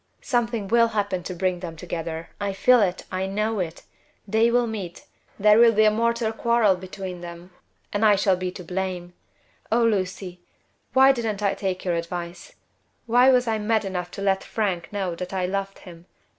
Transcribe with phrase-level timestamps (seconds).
[0.23, 2.31] "Something will happen to bring them together.
[2.39, 3.05] I feel it!
[3.11, 3.83] I know it!
[4.27, 5.05] They will meet
[5.37, 7.51] there will be a mortal quarrel between them
[7.93, 9.13] and I shall be to blame.
[9.71, 10.41] Oh, Lucy!
[10.93, 12.53] why didn't I take your advice?
[13.05, 16.07] Why was I mad enough to let Frank know that I loved him?